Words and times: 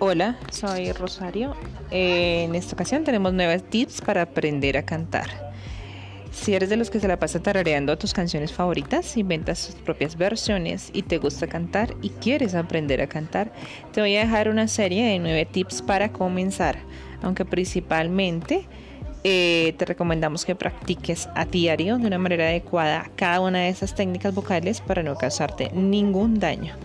Hola, 0.00 0.38
soy 0.52 0.92
Rosario. 0.92 1.56
Eh, 1.90 2.44
en 2.44 2.54
esta 2.54 2.76
ocasión 2.76 3.02
tenemos 3.02 3.32
nuevos 3.32 3.64
tips 3.68 4.00
para 4.00 4.22
aprender 4.22 4.76
a 4.76 4.84
cantar. 4.84 5.50
Si 6.30 6.54
eres 6.54 6.68
de 6.68 6.76
los 6.76 6.88
que 6.88 7.00
se 7.00 7.08
la 7.08 7.18
pasa 7.18 7.42
tarareando 7.42 7.98
tus 7.98 8.14
canciones 8.14 8.52
favoritas, 8.52 9.16
inventas 9.16 9.66
tus 9.66 9.74
propias 9.74 10.16
versiones 10.16 10.90
y 10.92 11.02
te 11.02 11.18
gusta 11.18 11.48
cantar 11.48 11.96
y 12.00 12.10
quieres 12.10 12.54
aprender 12.54 13.00
a 13.00 13.08
cantar, 13.08 13.52
te 13.92 14.00
voy 14.00 14.14
a 14.14 14.20
dejar 14.20 14.48
una 14.48 14.68
serie 14.68 15.04
de 15.04 15.18
nueve 15.18 15.46
tips 15.46 15.82
para 15.82 16.12
comenzar, 16.12 16.78
aunque 17.20 17.44
principalmente 17.44 18.68
eh, 19.24 19.74
te 19.78 19.84
recomendamos 19.84 20.44
que 20.44 20.54
practiques 20.54 21.28
a 21.34 21.44
diario 21.44 21.98
de 21.98 22.06
una 22.06 22.18
manera 22.18 22.44
adecuada 22.44 23.10
cada 23.16 23.40
una 23.40 23.62
de 23.62 23.70
esas 23.70 23.96
técnicas 23.96 24.32
vocales 24.32 24.80
para 24.80 25.02
no 25.02 25.16
causarte 25.16 25.72
ningún 25.74 26.38
daño 26.38 26.76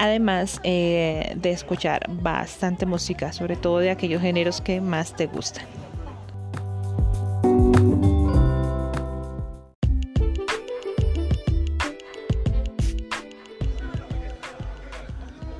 además 0.00 0.60
eh, 0.64 1.34
de 1.36 1.50
escuchar 1.50 2.06
bastante 2.08 2.86
música, 2.86 3.34
sobre 3.34 3.54
todo 3.56 3.78
de 3.78 3.90
aquellos 3.90 4.22
géneros 4.22 4.62
que 4.62 4.80
más 4.80 5.14
te 5.14 5.26
gustan. 5.26 5.66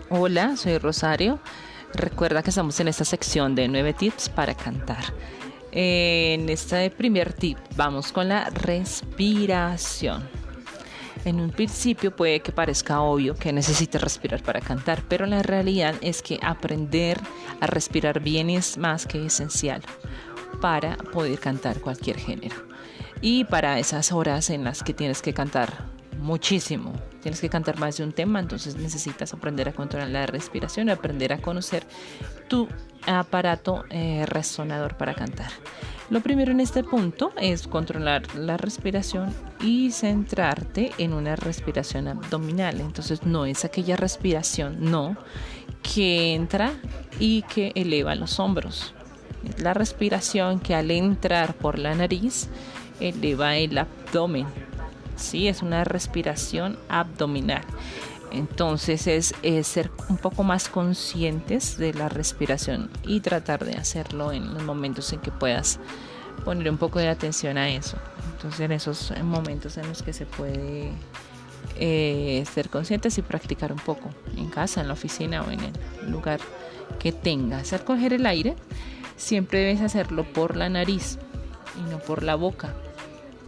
Hola, 0.08 0.56
soy 0.56 0.78
Rosario. 0.78 1.38
Recuerda 1.92 2.42
que 2.42 2.48
estamos 2.48 2.80
en 2.80 2.88
esta 2.88 3.04
sección 3.04 3.54
de 3.54 3.68
nueve 3.68 3.92
tips 3.92 4.30
para 4.30 4.54
cantar. 4.54 5.04
En 5.70 6.48
este 6.48 6.90
primer 6.90 7.34
tip 7.34 7.58
vamos 7.76 8.10
con 8.10 8.30
la 8.30 8.48
respiración. 8.48 10.39
En 11.24 11.38
un 11.38 11.50
principio 11.50 12.16
puede 12.16 12.40
que 12.40 12.50
parezca 12.50 13.02
obvio 13.02 13.34
que 13.34 13.52
necesites 13.52 14.00
respirar 14.00 14.42
para 14.42 14.60
cantar, 14.60 15.02
pero 15.08 15.26
la 15.26 15.42
realidad 15.42 15.94
es 16.00 16.22
que 16.22 16.38
aprender 16.42 17.20
a 17.60 17.66
respirar 17.66 18.20
bien 18.20 18.48
es 18.48 18.78
más 18.78 19.06
que 19.06 19.26
esencial 19.26 19.82
para 20.60 20.96
poder 20.96 21.38
cantar 21.38 21.80
cualquier 21.80 22.16
género. 22.18 22.56
Y 23.20 23.44
para 23.44 23.78
esas 23.78 24.12
horas 24.12 24.48
en 24.48 24.64
las 24.64 24.82
que 24.82 24.94
tienes 24.94 25.20
que 25.20 25.34
cantar 25.34 25.99
muchísimo, 26.18 26.92
tienes 27.22 27.40
que 27.40 27.48
cantar 27.48 27.78
más 27.78 27.96
de 27.96 28.04
un 28.04 28.12
tema, 28.12 28.40
entonces 28.40 28.76
necesitas 28.76 29.32
aprender 29.32 29.68
a 29.68 29.72
controlar 29.72 30.08
la 30.08 30.26
respiración, 30.26 30.90
aprender 30.90 31.32
a 31.32 31.38
conocer 31.38 31.86
tu 32.48 32.68
aparato 33.06 33.84
eh, 33.90 34.24
resonador 34.26 34.96
para 34.96 35.14
cantar. 35.14 35.50
Lo 36.10 36.20
primero 36.20 36.50
en 36.50 36.58
este 36.58 36.82
punto 36.82 37.32
es 37.40 37.68
controlar 37.68 38.34
la 38.34 38.56
respiración 38.56 39.32
y 39.60 39.92
centrarte 39.92 40.90
en 40.98 41.12
una 41.12 41.36
respiración 41.36 42.08
abdominal. 42.08 42.80
Entonces 42.80 43.22
no 43.22 43.46
es 43.46 43.64
aquella 43.64 43.96
respiración, 43.96 44.90
no, 44.90 45.16
que 45.82 46.34
entra 46.34 46.72
y 47.20 47.42
que 47.42 47.70
eleva 47.76 48.16
los 48.16 48.40
hombros. 48.40 48.92
La 49.58 49.72
respiración 49.72 50.58
que 50.58 50.74
al 50.74 50.90
entrar 50.90 51.54
por 51.54 51.78
la 51.78 51.94
nariz 51.94 52.48
eleva 52.98 53.56
el 53.56 53.78
abdomen. 53.78 54.46
Sí, 55.20 55.48
es 55.48 55.62
una 55.62 55.84
respiración 55.84 56.78
abdominal. 56.88 57.62
Entonces 58.32 59.06
es, 59.06 59.34
ser 59.66 59.90
un 60.08 60.16
poco 60.16 60.44
más 60.44 60.68
conscientes 60.68 61.76
de 61.76 61.92
la 61.92 62.08
respiración 62.08 62.90
y 63.04 63.20
tratar 63.20 63.64
de 63.64 63.74
hacerlo 63.74 64.32
en 64.32 64.54
los 64.54 64.62
momentos 64.62 65.12
en 65.12 65.20
que 65.20 65.30
puedas 65.30 65.80
poner 66.44 66.70
un 66.70 66.78
poco 66.78 67.00
de 67.00 67.08
atención 67.08 67.58
a 67.58 67.68
eso. 67.68 67.96
Entonces 68.32 68.60
en 68.60 68.72
esos 68.72 69.12
momentos 69.22 69.76
en 69.76 69.88
los 69.88 70.02
que 70.02 70.12
se 70.12 70.26
puede 70.26 70.90
eh, 71.76 72.44
ser 72.52 72.70
conscientes 72.70 73.18
y 73.18 73.22
practicar 73.22 73.72
un 73.72 73.78
poco 73.78 74.10
en 74.36 74.48
casa, 74.48 74.80
en 74.80 74.88
la 74.88 74.94
oficina 74.94 75.42
o 75.42 75.50
en 75.50 75.60
el 75.60 76.10
lugar 76.10 76.40
que 76.98 77.12
tengas. 77.12 77.72
Al 77.72 77.84
coger 77.84 78.12
el 78.12 78.26
aire, 78.26 78.56
siempre 79.16 79.58
debes 79.58 79.80
hacerlo 79.80 80.24
por 80.24 80.56
la 80.56 80.68
nariz 80.68 81.18
y 81.78 81.90
no 81.90 81.98
por 81.98 82.22
la 82.22 82.36
boca. 82.36 82.74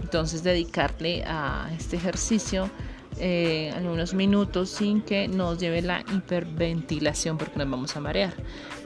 Entonces 0.02 0.42
dedicarle 0.42 1.24
a 1.26 1.70
este 1.76 1.96
ejercicio 1.96 2.70
eh, 3.18 3.70
algunos 3.76 4.14
minutos 4.14 4.70
sin 4.70 5.02
que 5.02 5.28
nos 5.28 5.58
lleve 5.58 5.82
la 5.82 6.00
hiperventilación 6.00 7.36
porque 7.36 7.58
nos 7.58 7.70
vamos 7.70 7.96
a 7.96 8.00
marear, 8.00 8.32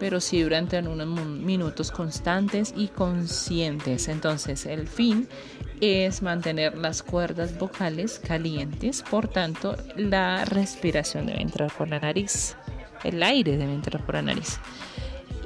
pero 0.00 0.20
sí 0.20 0.42
durante 0.42 0.78
unos 0.80 1.06
minutos 1.06 1.90
constantes 1.90 2.74
y 2.76 2.88
conscientes. 2.88 4.08
Entonces 4.08 4.66
el 4.66 4.88
fin 4.88 5.28
es 5.80 6.22
mantener 6.22 6.76
las 6.76 7.02
cuerdas 7.02 7.56
vocales 7.56 8.18
calientes, 8.18 9.02
por 9.02 9.28
tanto 9.28 9.76
la 9.96 10.44
respiración 10.44 11.26
debe 11.26 11.42
entrar 11.42 11.72
por 11.72 11.88
la 11.88 12.00
nariz, 12.00 12.56
el 13.04 13.22
aire 13.22 13.56
debe 13.56 13.74
entrar 13.74 14.04
por 14.04 14.16
la 14.16 14.22
nariz 14.22 14.58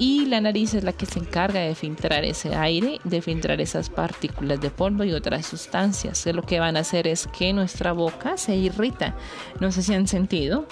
y 0.01 0.25
la 0.25 0.41
nariz 0.41 0.73
es 0.73 0.83
la 0.83 0.93
que 0.93 1.05
se 1.05 1.19
encarga 1.19 1.59
de 1.59 1.75
filtrar 1.75 2.25
ese 2.25 2.55
aire, 2.55 2.99
de 3.03 3.21
filtrar 3.21 3.61
esas 3.61 3.91
partículas 3.91 4.59
de 4.59 4.71
polvo 4.71 5.03
y 5.03 5.13
otras 5.13 5.45
sustancias. 5.45 6.25
lo 6.25 6.41
que 6.41 6.59
van 6.59 6.75
a 6.75 6.79
hacer 6.79 7.05
es 7.05 7.27
que 7.27 7.53
nuestra 7.53 7.91
boca 7.91 8.35
se 8.35 8.55
irrita. 8.55 9.15
No 9.59 9.71
sé 9.71 9.83
si 9.83 9.93
han 9.93 10.07
sentido 10.07 10.65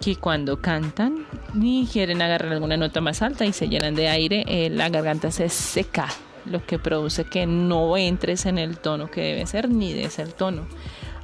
que 0.00 0.16
cuando 0.16 0.60
cantan 0.60 1.24
ni 1.54 1.86
quieren 1.86 2.22
agarrar 2.22 2.54
alguna 2.54 2.76
nota 2.76 3.00
más 3.00 3.22
alta 3.22 3.44
y 3.46 3.52
se 3.52 3.68
llenan 3.68 3.94
de 3.94 4.08
aire, 4.08 4.44
eh, 4.48 4.68
la 4.68 4.88
garganta 4.88 5.30
se 5.30 5.48
seca, 5.48 6.08
lo 6.44 6.66
que 6.66 6.80
produce 6.80 7.22
que 7.22 7.46
no 7.46 7.96
entres 7.96 8.46
en 8.46 8.58
el 8.58 8.78
tono 8.78 9.12
que 9.12 9.20
debe 9.20 9.46
ser 9.46 9.70
ni 9.70 9.92
de 9.92 10.10
ser 10.10 10.32
tono. 10.32 10.66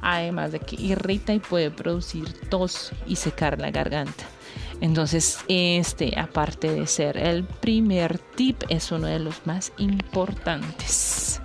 Además 0.01 0.53
de 0.53 0.61
que 0.61 0.77
irrita 0.77 1.33
y 1.33 1.39
puede 1.39 1.71
producir 1.71 2.31
tos 2.47 2.93
y 3.05 3.17
secar 3.17 3.59
la 3.59 3.69
garganta. 3.69 4.38
Entonces, 4.81 5.39
este, 5.47 6.17
aparte 6.17 6.71
de 6.71 6.87
ser 6.87 7.17
el 7.17 7.43
primer 7.43 8.17
tip, 8.17 8.63
es 8.69 8.91
uno 8.91 9.07
de 9.07 9.19
los 9.19 9.45
más 9.45 9.73
importantes. 9.77 11.41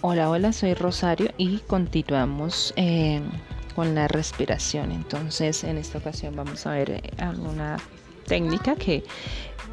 Hola, 0.00 0.30
hola, 0.30 0.52
soy 0.52 0.74
Rosario 0.74 1.32
y 1.38 1.58
continuamos 1.58 2.72
eh, 2.76 3.20
con 3.74 3.94
la 3.94 4.06
respiración. 4.06 4.92
Entonces, 4.92 5.64
en 5.64 5.76
esta 5.76 5.98
ocasión 5.98 6.36
vamos 6.36 6.66
a 6.66 6.72
ver 6.72 6.90
eh, 6.90 7.02
alguna 7.18 7.78
técnica 8.26 8.76
que 8.76 9.02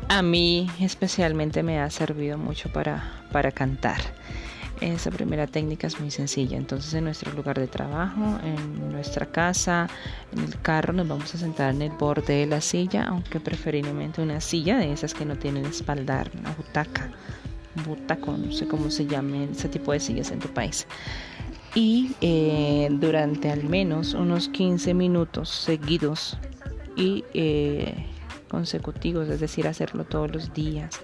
a 0.07 0.21
mí 0.21 0.69
especialmente 0.79 1.63
me 1.63 1.79
ha 1.79 1.89
servido 1.89 2.37
mucho 2.37 2.69
para, 2.71 3.23
para 3.31 3.51
cantar. 3.51 4.01
Esa 4.81 5.09
primera 5.09 5.47
técnica 5.47 5.87
es 5.87 5.99
muy 5.99 6.11
sencilla. 6.11 6.57
Entonces 6.57 6.93
en 6.93 7.05
nuestro 7.05 7.31
lugar 7.31 7.57
de 7.57 7.67
trabajo, 7.67 8.39
en 8.43 8.91
nuestra 8.91 9.25
casa, 9.25 9.87
en 10.33 10.43
el 10.43 10.59
carro, 10.61 10.93
nos 10.93 11.07
vamos 11.07 11.33
a 11.33 11.37
sentar 11.37 11.73
en 11.73 11.81
el 11.81 11.91
borde 11.91 12.33
de 12.33 12.45
la 12.45 12.59
silla, 12.61 13.05
aunque 13.05 13.39
preferiblemente 13.39 14.21
una 14.21 14.41
silla 14.41 14.77
de 14.77 14.91
esas 14.91 15.13
que 15.13 15.25
no 15.25 15.37
tienen 15.37 15.65
espaldar, 15.65 16.29
una 16.37 16.51
butaca, 16.51 17.09
butaco, 17.85 18.35
no 18.37 18.51
sé 18.51 18.67
cómo 18.67 18.89
se 18.89 19.05
llame 19.05 19.45
ese 19.45 19.69
tipo 19.69 19.93
de 19.93 19.99
sillas 19.99 20.31
en 20.31 20.39
tu 20.39 20.49
país. 20.49 20.87
Y 21.73 22.11
eh, 22.21 22.87
durante 22.91 23.51
al 23.51 23.63
menos 23.63 24.13
unos 24.13 24.49
15 24.49 24.93
minutos 24.93 25.49
seguidos 25.49 26.37
y 26.95 27.25
eh, 27.33 28.07
consecutivos, 28.49 29.29
es 29.29 29.39
decir, 29.39 29.67
hacerlo 29.67 30.03
todos 30.03 30.31
los 30.31 30.53
días, 30.53 30.99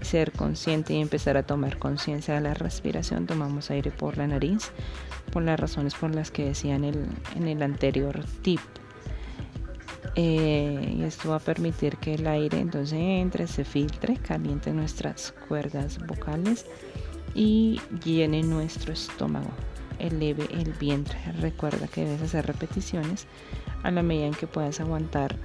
ser 0.00 0.32
consciente 0.32 0.94
y 0.94 1.00
empezar 1.00 1.36
a 1.36 1.42
tomar 1.44 1.78
conciencia 1.78 2.34
de 2.34 2.40
la 2.40 2.54
respiración. 2.54 3.26
Tomamos 3.26 3.70
aire 3.70 3.90
por 3.90 4.16
la 4.18 4.26
nariz, 4.26 4.70
por 5.32 5.42
las 5.42 5.58
razones 5.58 5.94
por 5.94 6.14
las 6.14 6.30
que 6.30 6.44
decía 6.44 6.76
en 6.76 6.84
el, 6.84 7.06
en 7.36 7.48
el 7.48 7.62
anterior 7.62 8.24
tip. 8.42 8.60
Eh, 10.14 11.04
esto 11.06 11.30
va 11.30 11.36
a 11.36 11.40
permitir 11.40 11.96
que 11.98 12.14
el 12.14 12.26
aire 12.26 12.58
entonces 12.58 12.98
entre, 12.98 13.46
se 13.46 13.64
filtre, 13.64 14.16
caliente 14.16 14.72
nuestras 14.72 15.32
cuerdas 15.46 15.98
vocales 16.06 16.66
y 17.34 17.80
llene 18.04 18.42
nuestro 18.42 18.92
estómago, 18.92 19.50
eleve 19.98 20.48
el 20.50 20.72
vientre. 20.72 21.18
Recuerda 21.40 21.86
que 21.86 22.04
debes 22.04 22.22
hacer 22.22 22.46
repeticiones 22.46 23.26
a 23.82 23.90
la 23.90 24.02
medida 24.02 24.26
en 24.26 24.34
que 24.34 24.46
puedas 24.46 24.80
aguantar 24.80 25.36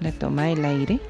la 0.00 0.12
toma 0.12 0.44
del 0.44 0.64
aire 0.64 1.00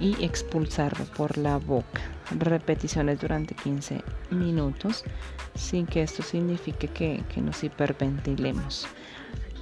y 0.00 0.22
expulsarlo 0.24 1.04
por 1.16 1.38
la 1.38 1.58
boca. 1.58 2.02
Repeticiones 2.38 3.20
durante 3.20 3.54
15 3.54 4.02
minutos 4.30 5.04
sin 5.54 5.86
que 5.86 6.02
esto 6.02 6.22
signifique 6.22 6.88
que, 6.88 7.22
nos 7.40 7.62
hiperventilemos. 7.62 8.86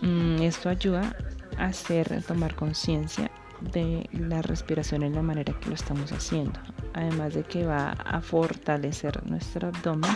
Mm, 0.01 0.43
esto 0.43 0.69
ayuda 0.69 1.17
a 1.59 1.67
hacer 1.67 2.23
tomar 2.23 2.55
conciencia 2.55 3.31
de 3.61 4.09
la 4.13 4.43
respiración 4.43 5.03
en 5.03 5.15
la 5.15 5.23
manera 5.23 5.53
que 5.61 5.69
lo 5.69 5.75
estamos 5.75 6.13
haciendo. 6.13 6.59
Además 6.95 7.35
de 7.35 7.45
que 7.45 7.65
va 7.65 7.93
a 7.93 8.21
fortalecer 8.21 9.25
nuestro 9.27 9.69
abdomen 9.69 10.11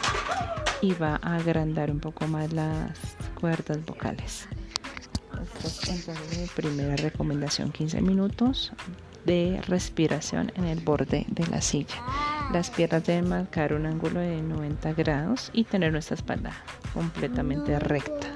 y 0.80 0.92
va 0.94 1.18
a 1.22 1.36
agrandar 1.36 1.90
un 1.90 2.00
poco 2.00 2.26
más 2.26 2.52
las 2.52 2.98
cuerdas 3.38 3.84
vocales. 3.84 4.48
Entonces, 5.38 6.08
mi 6.30 6.46
primera 6.54 6.96
recomendación, 6.96 7.72
15 7.72 8.00
minutos 8.00 8.72
de 9.24 9.60
respiración 9.66 10.52
en 10.54 10.64
el 10.64 10.80
borde 10.80 11.26
de 11.28 11.46
la 11.48 11.60
silla. 11.60 11.96
Las 12.52 12.70
piernas 12.70 13.04
deben 13.04 13.28
marcar 13.28 13.72
un 13.72 13.86
ángulo 13.86 14.20
de 14.20 14.40
90 14.40 14.92
grados 14.94 15.50
y 15.52 15.64
tener 15.64 15.92
nuestra 15.92 16.14
espalda 16.14 16.52
completamente 16.94 17.78
recta. 17.78 18.28